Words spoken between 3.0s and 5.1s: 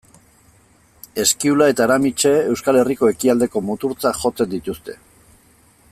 ekialdeko muturtzat jotzen dituzte.